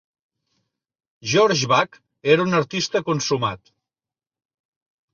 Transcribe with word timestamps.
George 1.33 1.69
Back 1.75 2.01
era 2.39 2.49
un 2.49 2.59
artista 2.63 3.05
consumat. 3.13 3.75